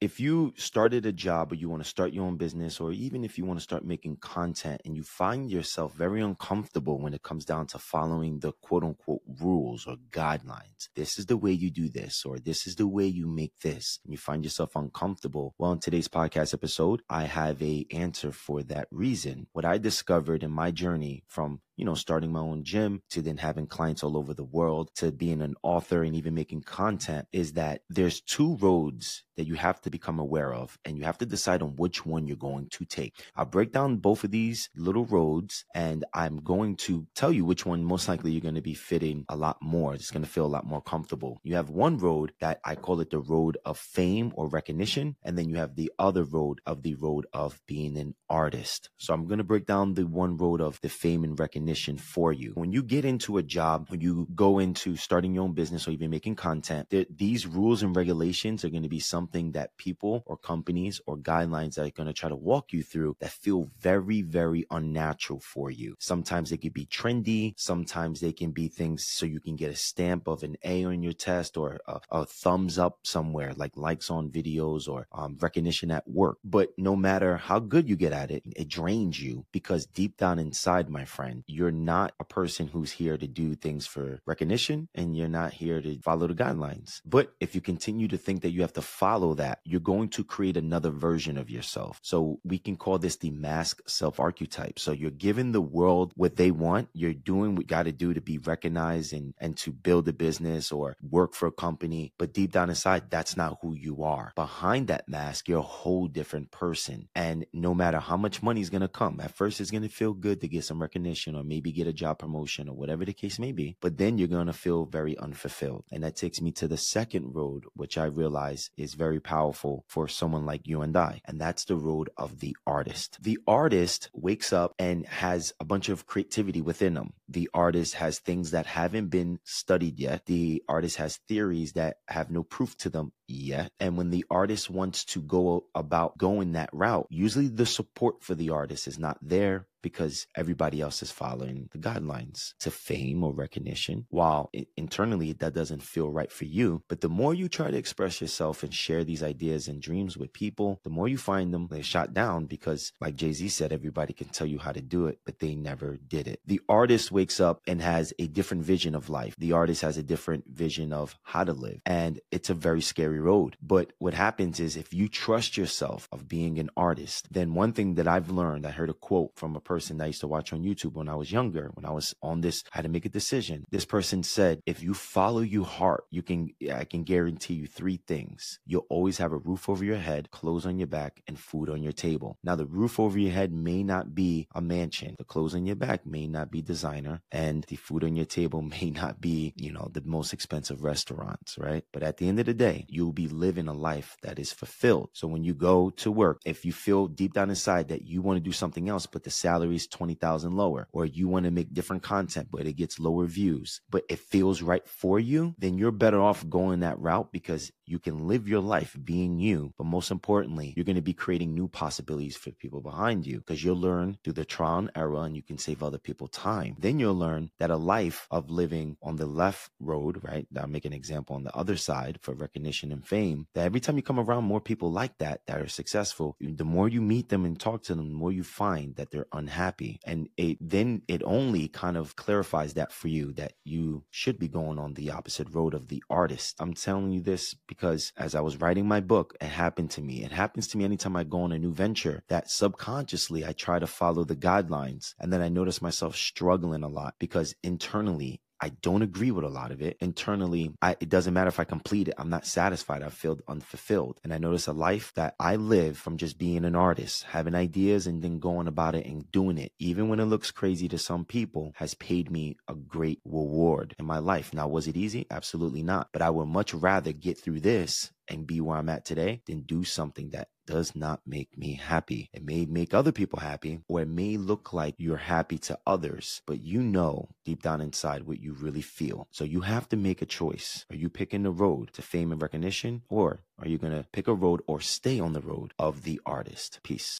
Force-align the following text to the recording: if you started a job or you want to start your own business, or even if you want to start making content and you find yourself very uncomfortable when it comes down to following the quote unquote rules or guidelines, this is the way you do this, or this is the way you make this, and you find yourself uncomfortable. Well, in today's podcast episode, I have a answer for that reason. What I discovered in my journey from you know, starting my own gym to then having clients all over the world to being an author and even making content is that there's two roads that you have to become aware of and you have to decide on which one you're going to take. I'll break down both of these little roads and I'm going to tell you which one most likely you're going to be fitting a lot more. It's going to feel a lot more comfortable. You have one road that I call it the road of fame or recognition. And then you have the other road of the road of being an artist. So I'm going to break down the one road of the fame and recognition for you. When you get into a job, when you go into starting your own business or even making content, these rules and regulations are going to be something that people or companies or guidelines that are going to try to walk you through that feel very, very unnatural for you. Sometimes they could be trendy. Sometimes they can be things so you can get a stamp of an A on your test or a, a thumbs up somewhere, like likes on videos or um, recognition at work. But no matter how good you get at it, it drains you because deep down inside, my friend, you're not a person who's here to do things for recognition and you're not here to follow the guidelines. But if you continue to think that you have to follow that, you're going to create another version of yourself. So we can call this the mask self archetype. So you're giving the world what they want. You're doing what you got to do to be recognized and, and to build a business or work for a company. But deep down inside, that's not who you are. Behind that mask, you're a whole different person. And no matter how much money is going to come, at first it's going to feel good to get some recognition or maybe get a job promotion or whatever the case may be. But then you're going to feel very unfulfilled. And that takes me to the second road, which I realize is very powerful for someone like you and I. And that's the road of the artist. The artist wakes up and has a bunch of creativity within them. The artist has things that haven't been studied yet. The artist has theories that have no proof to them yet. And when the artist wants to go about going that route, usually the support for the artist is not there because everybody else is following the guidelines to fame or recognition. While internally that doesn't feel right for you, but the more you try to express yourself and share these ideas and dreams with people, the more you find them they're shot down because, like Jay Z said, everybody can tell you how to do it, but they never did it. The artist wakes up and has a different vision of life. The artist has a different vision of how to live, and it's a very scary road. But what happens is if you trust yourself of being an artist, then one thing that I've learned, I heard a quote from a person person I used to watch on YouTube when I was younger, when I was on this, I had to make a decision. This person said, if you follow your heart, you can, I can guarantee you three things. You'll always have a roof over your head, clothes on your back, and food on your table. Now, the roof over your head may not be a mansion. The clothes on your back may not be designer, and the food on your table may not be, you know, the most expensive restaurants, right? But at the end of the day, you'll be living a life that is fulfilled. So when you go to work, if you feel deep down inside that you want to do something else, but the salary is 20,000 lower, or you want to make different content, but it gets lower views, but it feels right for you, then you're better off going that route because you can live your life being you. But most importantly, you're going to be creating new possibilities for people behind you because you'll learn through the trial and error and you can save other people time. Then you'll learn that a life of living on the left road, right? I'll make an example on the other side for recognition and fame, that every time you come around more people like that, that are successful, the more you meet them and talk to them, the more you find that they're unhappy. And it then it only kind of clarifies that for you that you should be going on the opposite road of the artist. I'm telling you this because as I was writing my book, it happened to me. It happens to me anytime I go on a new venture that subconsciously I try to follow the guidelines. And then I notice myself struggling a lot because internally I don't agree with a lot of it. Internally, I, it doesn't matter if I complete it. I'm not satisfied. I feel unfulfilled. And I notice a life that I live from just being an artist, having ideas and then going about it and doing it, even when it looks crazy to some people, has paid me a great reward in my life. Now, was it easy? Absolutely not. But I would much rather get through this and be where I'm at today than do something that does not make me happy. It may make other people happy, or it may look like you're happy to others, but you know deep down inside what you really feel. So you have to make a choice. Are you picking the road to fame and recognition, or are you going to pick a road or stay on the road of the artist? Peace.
if 0.00 0.20
you 0.20 0.52
started 0.56 1.06
a 1.06 1.12
job 1.12 1.52
or 1.52 1.54
you 1.54 1.70
want 1.70 1.82
to 1.82 1.88
start 1.88 2.12
your 2.12 2.26
own 2.26 2.36
business, 2.36 2.80
or 2.80 2.92
even 2.92 3.24
if 3.24 3.38
you 3.38 3.46
want 3.46 3.58
to 3.58 3.62
start 3.62 3.84
making 3.84 4.16
content 4.16 4.82
and 4.84 4.94
you 4.94 5.02
find 5.02 5.50
yourself 5.50 5.94
very 5.94 6.20
uncomfortable 6.20 6.98
when 6.98 7.14
it 7.14 7.22
comes 7.22 7.46
down 7.46 7.66
to 7.68 7.78
following 7.78 8.38
the 8.40 8.52
quote 8.60 8.84
unquote 8.84 9.22
rules 9.40 9.86
or 9.86 9.96
guidelines, 10.10 10.88
this 10.94 11.18
is 11.18 11.26
the 11.26 11.36
way 11.36 11.52
you 11.52 11.70
do 11.70 11.88
this, 11.88 12.24
or 12.24 12.38
this 12.38 12.66
is 12.66 12.76
the 12.76 12.86
way 12.86 13.06
you 13.06 13.26
make 13.26 13.58
this, 13.62 13.98
and 14.04 14.12
you 14.12 14.18
find 14.18 14.44
yourself 14.44 14.76
uncomfortable. 14.76 15.54
Well, 15.58 15.72
in 15.72 15.80
today's 15.80 16.08
podcast 16.08 16.54
episode, 16.54 17.02
I 17.08 17.24
have 17.24 17.62
a 17.62 17.86
answer 17.90 18.32
for 18.32 18.62
that 18.64 18.88
reason. 18.90 19.46
What 19.52 19.64
I 19.64 19.78
discovered 19.78 20.42
in 20.42 20.50
my 20.50 20.70
journey 20.70 21.22
from 21.26 21.60
you 21.76 21.84
know, 21.84 21.94
starting 21.94 22.32
my 22.32 22.40
own 22.40 22.64
gym 22.64 23.02
to 23.10 23.22
then 23.22 23.36
having 23.36 23.66
clients 23.66 24.02
all 24.02 24.16
over 24.16 24.32
the 24.32 24.44
world 24.44 24.90
to 24.96 25.12
being 25.12 25.42
an 25.42 25.54
author 25.62 26.02
and 26.02 26.16
even 26.16 26.34
making 26.34 26.62
content 26.62 27.28
is 27.32 27.52
that 27.52 27.82
there's 27.90 28.20
two 28.20 28.56
roads 28.56 29.24
that 29.36 29.46
you 29.46 29.54
have 29.54 29.80
to 29.82 29.90
become 29.90 30.18
aware 30.18 30.54
of 30.54 30.78
and 30.84 30.96
you 30.96 31.04
have 31.04 31.18
to 31.18 31.26
decide 31.26 31.62
on 31.62 31.76
which 31.76 32.06
one 32.06 32.26
you're 32.26 32.36
going 32.36 32.68
to 32.70 32.86
take. 32.86 33.14
I'll 33.36 33.44
break 33.44 33.72
down 33.72 33.98
both 33.98 34.24
of 34.24 34.30
these 34.30 34.70
little 34.74 35.04
roads 35.04 35.66
and 35.74 36.04
I'm 36.14 36.38
going 36.38 36.76
to 36.76 37.06
tell 37.14 37.32
you 37.32 37.44
which 37.44 37.66
one 37.66 37.84
most 37.84 38.08
likely 38.08 38.32
you're 38.32 38.40
going 38.40 38.54
to 38.54 38.62
be 38.62 38.74
fitting 38.74 39.25
a 39.28 39.36
lot 39.36 39.60
more. 39.60 39.94
It's 39.94 40.10
going 40.10 40.24
to 40.24 40.30
feel 40.30 40.46
a 40.46 40.48
lot 40.48 40.66
more 40.66 40.82
comfortable. 40.82 41.40
You 41.42 41.56
have 41.56 41.70
one 41.70 41.98
road 41.98 42.32
that 42.40 42.60
I 42.64 42.74
call 42.74 43.00
it 43.00 43.10
the 43.10 43.18
road 43.18 43.58
of 43.64 43.78
fame 43.78 44.32
or 44.34 44.48
recognition. 44.48 45.16
And 45.22 45.36
then 45.36 45.48
you 45.48 45.56
have 45.56 45.76
the 45.76 45.92
other 45.98 46.24
road 46.24 46.60
of 46.66 46.82
the 46.82 46.94
road 46.94 47.26
of 47.32 47.60
being 47.66 47.96
an 47.96 48.14
artist. 48.28 48.90
So 48.98 49.14
I'm 49.14 49.26
going 49.26 49.38
to 49.38 49.44
break 49.44 49.66
down 49.66 49.94
the 49.94 50.06
one 50.06 50.36
road 50.36 50.60
of 50.60 50.80
the 50.80 50.88
fame 50.88 51.24
and 51.24 51.38
recognition 51.38 51.98
for 51.98 52.32
you. 52.32 52.52
When 52.54 52.72
you 52.72 52.82
get 52.82 53.04
into 53.04 53.38
a 53.38 53.42
job, 53.42 53.86
when 53.88 54.00
you 54.00 54.26
go 54.34 54.58
into 54.58 54.96
starting 54.96 55.34
your 55.34 55.44
own 55.44 55.52
business 55.52 55.86
or 55.86 55.92
even 55.92 56.10
making 56.10 56.36
content, 56.36 56.92
these 57.10 57.46
rules 57.46 57.82
and 57.82 57.94
regulations 57.94 58.64
are 58.64 58.70
going 58.70 58.82
to 58.82 58.88
be 58.88 59.00
something 59.00 59.52
that 59.52 59.76
people 59.76 60.22
or 60.26 60.36
companies 60.36 61.00
or 61.06 61.16
guidelines 61.16 61.74
that 61.74 61.86
are 61.86 61.90
going 61.90 62.06
to 62.06 62.12
try 62.12 62.28
to 62.28 62.36
walk 62.36 62.72
you 62.72 62.82
through 62.82 63.16
that 63.20 63.30
feel 63.30 63.68
very, 63.80 64.22
very 64.22 64.66
unnatural 64.70 65.40
for 65.40 65.70
you. 65.70 65.94
Sometimes 65.98 66.50
they 66.50 66.56
could 66.56 66.74
be 66.74 66.86
trendy. 66.86 67.54
Sometimes 67.56 68.20
they 68.20 68.32
can 68.32 68.50
be 68.50 68.68
things 68.68 69.06
so 69.16 69.26
you 69.26 69.40
can 69.40 69.56
get 69.56 69.70
a 69.70 69.76
stamp 69.76 70.28
of 70.28 70.42
an 70.42 70.56
A 70.64 70.84
on 70.84 71.02
your 71.02 71.12
test 71.12 71.56
or 71.56 71.80
a, 71.86 72.00
a 72.10 72.26
thumbs 72.26 72.78
up 72.78 72.98
somewhere, 73.02 73.52
like 73.56 73.76
likes 73.76 74.10
on 74.10 74.30
videos 74.30 74.88
or 74.88 75.06
um, 75.12 75.36
recognition 75.40 75.90
at 75.90 76.06
work. 76.08 76.38
But 76.44 76.70
no 76.76 76.94
matter 76.94 77.36
how 77.36 77.58
good 77.58 77.88
you 77.88 77.96
get 77.96 78.12
at 78.12 78.30
it, 78.30 78.42
it 78.54 78.68
drains 78.68 79.20
you 79.20 79.46
because 79.52 79.86
deep 79.86 80.16
down 80.16 80.38
inside, 80.38 80.88
my 80.88 81.04
friend, 81.04 81.42
you're 81.46 81.70
not 81.70 82.12
a 82.20 82.24
person 82.24 82.68
who's 82.68 82.92
here 82.92 83.16
to 83.16 83.26
do 83.26 83.54
things 83.54 83.86
for 83.86 84.20
recognition 84.26 84.88
and 84.94 85.16
you're 85.16 85.28
not 85.28 85.52
here 85.52 85.80
to 85.80 85.98
follow 86.00 86.26
the 86.26 86.34
guidelines. 86.34 87.00
But 87.04 87.32
if 87.40 87.54
you 87.54 87.60
continue 87.60 88.08
to 88.08 88.18
think 88.18 88.42
that 88.42 88.50
you 88.50 88.60
have 88.60 88.74
to 88.74 88.82
follow 88.82 89.34
that, 89.34 89.60
you're 89.64 89.80
going 89.80 90.08
to 90.10 90.24
create 90.24 90.56
another 90.56 90.90
version 90.90 91.38
of 91.38 91.50
yourself. 91.50 91.98
So 92.02 92.40
we 92.44 92.58
can 92.58 92.76
call 92.76 92.98
this 92.98 93.16
the 93.16 93.30
mask 93.30 93.82
self 93.88 94.20
archetype. 94.20 94.78
So 94.78 94.92
you're 94.92 95.10
giving 95.10 95.52
the 95.52 95.60
world 95.60 96.12
what 96.16 96.36
they 96.36 96.50
want. 96.50 96.88
You're 96.92 97.14
doing 97.14 97.54
what 97.54 97.62
you 97.62 97.66
got 97.68 97.84
to 97.84 97.92
do 97.92 98.14
to 98.14 98.20
be 98.20 98.38
recognized 98.38 99.05
and, 99.12 99.34
and 99.38 99.56
to 99.58 99.72
build 99.72 100.08
a 100.08 100.12
business 100.12 100.72
or 100.72 100.96
work 101.02 101.34
for 101.34 101.46
a 101.46 101.52
company. 101.52 102.12
But 102.18 102.32
deep 102.32 102.52
down 102.52 102.70
inside, 102.70 103.10
that's 103.10 103.36
not 103.36 103.58
who 103.62 103.74
you 103.74 104.02
are. 104.02 104.32
Behind 104.34 104.88
that 104.88 105.08
mask, 105.08 105.48
you're 105.48 105.58
a 105.58 105.62
whole 105.62 106.08
different 106.08 106.50
person. 106.50 107.08
And 107.14 107.46
no 107.52 107.74
matter 107.74 107.98
how 107.98 108.16
much 108.16 108.42
money 108.42 108.60
is 108.60 108.70
going 108.70 108.82
to 108.82 108.88
come, 108.88 109.20
at 109.20 109.34
first 109.34 109.60
it's 109.60 109.70
going 109.70 109.82
to 109.82 109.88
feel 109.88 110.12
good 110.12 110.40
to 110.40 110.48
get 110.48 110.64
some 110.64 110.80
recognition 110.80 111.34
or 111.34 111.42
maybe 111.42 111.72
get 111.72 111.86
a 111.86 111.92
job 111.92 112.18
promotion 112.18 112.68
or 112.68 112.76
whatever 112.76 113.04
the 113.04 113.12
case 113.12 113.38
may 113.38 113.52
be. 113.52 113.76
But 113.80 113.98
then 113.98 114.18
you're 114.18 114.28
going 114.28 114.46
to 114.46 114.52
feel 114.52 114.84
very 114.84 115.16
unfulfilled. 115.18 115.84
And 115.90 116.02
that 116.02 116.16
takes 116.16 116.40
me 116.40 116.52
to 116.52 116.68
the 116.68 116.76
second 116.76 117.34
road, 117.34 117.64
which 117.74 117.98
I 117.98 118.04
realize 118.04 118.70
is 118.76 118.94
very 118.94 119.20
powerful 119.20 119.84
for 119.88 120.08
someone 120.08 120.46
like 120.46 120.66
you 120.66 120.82
and 120.82 120.96
I. 120.96 121.20
And 121.24 121.40
that's 121.40 121.64
the 121.64 121.76
road 121.76 122.10
of 122.16 122.40
the 122.40 122.56
artist. 122.66 123.18
The 123.22 123.38
artist 123.46 124.10
wakes 124.12 124.52
up 124.52 124.74
and 124.78 125.06
has 125.06 125.52
a 125.60 125.64
bunch 125.64 125.88
of 125.88 126.06
creativity 126.06 126.60
within 126.60 126.94
them. 126.94 127.12
The 127.28 127.50
artist 127.54 127.94
has 127.94 128.18
things 128.18 128.50
that 128.52 128.66
haven't 128.86 129.08
been 129.08 129.40
studied 129.44 129.98
yet. 129.98 130.26
The 130.26 130.62
artist 130.68 130.96
has 130.96 131.16
theories 131.28 131.72
that 131.72 131.96
have 132.08 132.30
no 132.30 132.44
proof 132.44 132.76
to 132.78 132.88
them 132.88 133.12
yet. 133.26 133.72
And 133.80 133.96
when 133.96 134.10
the 134.10 134.24
artist 134.30 134.70
wants 134.70 135.04
to 135.06 135.20
go 135.20 135.66
about 135.74 136.16
going 136.18 136.52
that 136.52 136.70
route, 136.72 137.08
usually 137.10 137.48
the 137.48 137.66
support 137.66 138.22
for 138.22 138.36
the 138.36 138.50
artist 138.50 138.86
is 138.86 138.98
not 138.98 139.18
there 139.20 139.66
because 139.86 140.26
everybody 140.34 140.80
else 140.80 141.00
is 141.00 141.12
following 141.12 141.68
the 141.70 141.78
guidelines 141.78 142.54
to 142.58 142.72
fame 142.72 143.22
or 143.22 143.32
recognition. 143.32 144.04
While 144.10 144.50
internally 144.76 145.32
that 145.34 145.54
doesn't 145.54 145.84
feel 145.84 146.10
right 146.10 146.32
for 146.32 146.44
you, 146.44 146.82
but 146.88 147.02
the 147.02 147.08
more 147.08 147.34
you 147.34 147.48
try 147.48 147.70
to 147.70 147.76
express 147.76 148.20
yourself 148.20 148.64
and 148.64 148.74
share 148.74 149.04
these 149.04 149.22
ideas 149.22 149.68
and 149.68 149.80
dreams 149.80 150.16
with 150.16 150.32
people, 150.32 150.80
the 150.82 150.90
more 150.90 151.06
you 151.06 151.18
find 151.18 151.54
them 151.54 151.68
they're 151.70 151.84
shot 151.84 152.12
down 152.12 152.46
because, 152.46 152.92
like 153.00 153.14
Jay 153.14 153.30
Z 153.32 153.48
said, 153.48 153.72
everybody 153.72 154.12
can 154.12 154.26
tell 154.26 154.48
you 154.48 154.58
how 154.58 154.72
to 154.72 154.80
do 154.80 155.06
it, 155.06 155.20
but 155.24 155.38
they 155.38 155.54
never 155.54 155.98
did 155.98 156.26
it. 156.26 156.40
The 156.44 156.60
artist 156.68 157.12
wakes 157.12 157.38
up 157.38 157.60
and 157.68 157.80
has 157.80 158.12
a 158.18 158.26
different 158.26 158.64
vision 158.64 158.96
of 158.96 159.08
life. 159.08 159.36
The 159.38 159.52
artist 159.52 159.82
has 159.82 159.96
a 159.96 160.02
different 160.02 160.48
vision 160.48 160.92
of 160.92 161.14
how 161.22 161.44
to 161.44 161.52
live, 161.52 161.80
and 161.86 162.18
it's 162.32 162.50
a 162.50 162.54
very 162.54 162.80
scary 162.80 163.20
road. 163.20 163.56
But 163.62 163.92
what 163.98 164.14
happens 164.14 164.58
is 164.58 164.76
if 164.76 164.92
you 164.92 165.08
trust 165.08 165.56
yourself 165.56 166.08
of 166.10 166.26
being 166.26 166.58
an 166.58 166.70
artist, 166.76 167.32
then 167.32 167.54
one 167.54 167.72
thing 167.72 167.94
that 167.94 168.08
I've 168.08 168.32
learned, 168.32 168.66
I 168.66 168.72
heard 168.72 168.90
a 168.90 168.94
quote 168.94 169.30
from 169.36 169.54
a 169.54 169.60
person 169.60 169.75
person 169.76 170.00
I 170.00 170.06
used 170.06 170.22
to 170.22 170.26
watch 170.26 170.54
on 170.54 170.64
YouTube 170.64 170.94
when 170.94 171.06
I 171.06 171.16
was 171.16 171.30
younger, 171.30 171.70
when 171.74 171.84
I 171.84 171.90
was 171.90 172.14
on 172.22 172.40
this, 172.40 172.64
I 172.72 172.78
had 172.78 172.84
to 172.84 172.88
make 172.88 173.04
a 173.04 173.10
decision. 173.10 173.66
This 173.70 173.84
person 173.84 174.22
said, 174.22 174.62
if 174.64 174.82
you 174.82 174.94
follow 174.94 175.42
your 175.42 175.66
heart, 175.66 176.04
you 176.10 176.22
can, 176.22 176.48
I 176.72 176.84
can 176.84 177.04
guarantee 177.04 177.52
you 177.52 177.66
three 177.66 178.00
things. 178.06 178.58
You'll 178.64 178.86
always 178.88 179.18
have 179.18 179.32
a 179.32 179.36
roof 179.36 179.68
over 179.68 179.84
your 179.84 179.98
head, 179.98 180.30
clothes 180.30 180.64
on 180.64 180.78
your 180.78 180.86
back, 180.86 181.20
and 181.28 181.38
food 181.38 181.68
on 181.68 181.82
your 181.82 181.92
table. 181.92 182.38
Now, 182.42 182.56
the 182.56 182.64
roof 182.64 182.98
over 182.98 183.18
your 183.18 183.32
head 183.32 183.52
may 183.52 183.82
not 183.82 184.14
be 184.14 184.48
a 184.54 184.62
mansion. 184.62 185.14
The 185.18 185.24
clothes 185.24 185.54
on 185.54 185.66
your 185.66 185.76
back 185.76 186.06
may 186.06 186.26
not 186.26 186.50
be 186.50 186.62
designer, 186.62 187.20
and 187.30 187.62
the 187.64 187.76
food 187.76 188.02
on 188.02 188.16
your 188.16 188.24
table 188.24 188.62
may 188.80 188.88
not 188.88 189.20
be, 189.20 189.52
you 189.56 189.74
know, 189.74 189.90
the 189.92 190.02
most 190.06 190.32
expensive 190.32 190.84
restaurants, 190.84 191.58
right? 191.58 191.84
But 191.92 192.02
at 192.02 192.16
the 192.16 192.28
end 192.28 192.40
of 192.40 192.46
the 192.46 192.54
day, 192.54 192.86
you'll 192.88 193.12
be 193.12 193.28
living 193.28 193.68
a 193.68 193.74
life 193.74 194.16
that 194.22 194.38
is 194.38 194.54
fulfilled. 194.54 195.10
So 195.12 195.28
when 195.28 195.44
you 195.44 195.52
go 195.52 195.90
to 195.90 196.10
work, 196.10 196.40
if 196.46 196.64
you 196.64 196.72
feel 196.72 197.08
deep 197.08 197.34
down 197.34 197.50
inside 197.50 197.88
that 197.88 198.06
you 198.06 198.22
want 198.22 198.38
to 198.38 198.40
do 198.40 198.52
something 198.52 198.88
else, 198.88 199.04
but 199.04 199.24
the 199.24 199.30
salary 199.30 199.65
is 199.72 199.86
20,000 199.86 200.56
lower, 200.56 200.88
or 200.92 201.04
you 201.04 201.28
want 201.28 201.44
to 201.44 201.50
make 201.50 201.72
different 201.72 202.02
content, 202.02 202.48
but 202.50 202.66
it 202.66 202.74
gets 202.74 202.98
lower 202.98 203.26
views, 203.26 203.80
but 203.90 204.04
it 204.08 204.18
feels 204.18 204.62
right 204.62 204.86
for 204.86 205.18
you, 205.18 205.54
then 205.58 205.78
you're 205.78 205.92
better 205.92 206.20
off 206.20 206.48
going 206.48 206.80
that 206.80 206.98
route 206.98 207.32
because 207.32 207.72
you 207.84 207.98
can 207.98 208.26
live 208.26 208.48
your 208.48 208.60
life 208.60 208.96
being 209.04 209.38
you. 209.38 209.72
But 209.78 209.86
most 209.86 210.10
importantly, 210.10 210.74
you're 210.76 210.84
going 210.84 210.96
to 210.96 211.02
be 211.02 211.12
creating 211.12 211.54
new 211.54 211.68
possibilities 211.68 212.36
for 212.36 212.50
people 212.50 212.80
behind 212.80 213.26
you 213.26 213.38
because 213.38 213.62
you'll 213.62 213.76
learn 213.76 214.18
through 214.22 214.34
the 214.34 214.44
trial 214.44 214.78
and 214.78 214.90
error 214.94 215.24
and 215.24 215.36
you 215.36 215.42
can 215.42 215.58
save 215.58 215.82
other 215.82 215.98
people 215.98 216.28
time. 216.28 216.76
Then 216.78 216.98
you'll 216.98 217.14
learn 217.14 217.50
that 217.58 217.70
a 217.70 217.76
life 217.76 218.26
of 218.30 218.50
living 218.50 218.96
on 219.02 219.16
the 219.16 219.26
left 219.26 219.70
road, 219.80 220.20
right? 220.22 220.46
I'll 220.58 220.66
make 220.66 220.84
an 220.84 220.92
example 220.92 221.36
on 221.36 221.44
the 221.44 221.56
other 221.56 221.76
side 221.76 222.18
for 222.20 222.34
recognition 222.34 222.92
and 222.92 223.06
fame, 223.06 223.46
that 223.54 223.64
every 223.64 223.80
time 223.80 223.96
you 223.96 224.02
come 224.02 224.18
around 224.18 224.44
more 224.44 224.60
people 224.60 224.90
like 224.90 225.18
that, 225.18 225.40
that 225.46 225.60
are 225.60 225.68
successful, 225.68 226.36
the 226.40 226.64
more 226.64 226.88
you 226.88 227.00
meet 227.00 227.28
them 227.28 227.44
and 227.44 227.58
talk 227.58 227.84
to 227.84 227.94
them, 227.94 228.08
the 228.08 228.14
more 228.14 228.32
you 228.32 228.42
find 228.42 228.96
that 228.96 229.10
they're 229.10 229.26
unhappy. 229.32 229.55
And 230.04 230.28
it 230.36 230.58
then 230.60 231.02
it 231.08 231.22
only 231.24 231.68
kind 231.68 231.96
of 231.96 232.16
clarifies 232.16 232.74
that 232.74 232.92
for 232.92 233.08
you 233.08 233.32
that 233.34 233.54
you 233.64 234.04
should 234.10 234.38
be 234.38 234.48
going 234.48 234.78
on 234.78 234.94
the 234.94 235.10
opposite 235.10 235.48
road 235.52 235.74
of 235.74 235.88
the 235.88 236.02
artist. 236.10 236.56
I'm 236.60 236.74
telling 236.74 237.10
you 237.12 237.20
this 237.20 237.54
because 237.66 238.12
as 238.16 238.34
I 238.34 238.40
was 238.40 238.60
writing 238.60 238.86
my 238.86 239.00
book, 239.00 239.36
it 239.40 239.46
happened 239.46 239.90
to 239.92 240.02
me. 240.02 240.24
It 240.24 240.32
happens 240.32 240.68
to 240.68 240.78
me 240.78 240.84
anytime 240.84 241.16
I 241.16 241.24
go 241.24 241.42
on 241.42 241.52
a 241.52 241.58
new 241.58 241.72
venture 241.72 242.22
that 242.28 242.50
subconsciously 242.50 243.44
I 243.44 243.52
try 243.52 243.78
to 243.78 243.86
follow 243.86 244.24
the 244.24 244.36
guidelines. 244.36 245.14
And 245.18 245.32
then 245.32 245.42
I 245.42 245.48
notice 245.48 245.82
myself 245.82 246.16
struggling 246.16 246.82
a 246.82 246.88
lot 246.88 247.14
because 247.18 247.54
internally 247.62 248.40
I 248.60 248.70
don't 248.70 249.02
agree 249.02 249.30
with 249.30 249.44
a 249.44 249.48
lot 249.48 249.70
of 249.70 249.82
it. 249.82 249.96
Internally, 250.00 250.72
I, 250.80 250.96
it 251.00 251.08
doesn't 251.08 251.34
matter 251.34 251.48
if 251.48 251.60
I 251.60 251.64
complete 251.64 252.08
it. 252.08 252.14
I'm 252.18 252.30
not 252.30 252.46
satisfied. 252.46 253.02
I 253.02 253.10
feel 253.10 253.38
unfulfilled. 253.48 254.20
And 254.24 254.32
I 254.32 254.38
notice 254.38 254.66
a 254.66 254.72
life 254.72 255.12
that 255.14 255.34
I 255.38 255.56
live 255.56 255.98
from 255.98 256.16
just 256.16 256.38
being 256.38 256.64
an 256.64 256.74
artist, 256.74 257.24
having 257.24 257.54
ideas 257.54 258.06
and 258.06 258.22
then 258.22 258.38
going 258.38 258.66
about 258.66 258.94
it 258.94 259.06
and 259.06 259.30
doing 259.30 259.58
it, 259.58 259.72
even 259.78 260.08
when 260.08 260.20
it 260.20 260.24
looks 260.24 260.50
crazy 260.50 260.88
to 260.88 260.98
some 260.98 261.24
people, 261.24 261.72
has 261.76 261.94
paid 261.94 262.30
me 262.30 262.56
a 262.68 262.74
great 262.74 263.20
reward 263.24 263.94
in 263.98 264.06
my 264.06 264.18
life. 264.18 264.54
Now, 264.54 264.68
was 264.68 264.88
it 264.88 264.96
easy? 264.96 265.26
Absolutely 265.30 265.82
not. 265.82 266.08
But 266.12 266.22
I 266.22 266.30
would 266.30 266.46
much 266.46 266.72
rather 266.72 267.12
get 267.12 267.38
through 267.38 267.60
this 267.60 268.10
and 268.28 268.46
be 268.46 268.60
where 268.60 268.76
I'm 268.76 268.88
at 268.88 269.04
today 269.04 269.42
than 269.46 269.60
do 269.62 269.84
something 269.84 270.30
that 270.30 270.48
does 270.66 270.96
not 270.96 271.20
make 271.26 271.56
me 271.56 271.74
happy. 271.74 272.28
It 272.32 272.44
may 272.44 272.64
make 272.64 272.92
other 272.92 273.12
people 273.12 273.38
happy, 273.38 273.80
or 273.88 274.02
it 274.02 274.08
may 274.08 274.36
look 274.36 274.72
like 274.72 274.94
you're 274.98 275.16
happy 275.16 275.58
to 275.58 275.78
others, 275.86 276.42
but 276.46 276.60
you 276.60 276.80
know 276.80 277.28
deep 277.44 277.62
down 277.62 277.80
inside 277.80 278.24
what 278.24 278.40
you 278.40 278.52
really 278.52 278.82
feel. 278.82 279.28
So 279.30 279.44
you 279.44 279.60
have 279.60 279.88
to 279.90 279.96
make 279.96 280.20
a 280.22 280.26
choice. 280.26 280.84
Are 280.90 280.96
you 280.96 281.08
picking 281.08 281.44
the 281.44 281.50
road 281.50 281.92
to 281.94 282.02
fame 282.02 282.32
and 282.32 282.42
recognition, 282.42 283.02
or 283.08 283.42
are 283.58 283.68
you 283.68 283.78
going 283.78 283.92
to 283.96 284.06
pick 284.12 284.28
a 284.28 284.34
road 284.34 284.60
or 284.66 284.80
stay 284.80 285.20
on 285.20 285.32
the 285.32 285.40
road 285.40 285.72
of 285.78 286.02
the 286.02 286.20
artist? 286.26 286.80
Peace. 286.82 287.14